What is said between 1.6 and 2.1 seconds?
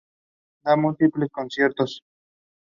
in Houston.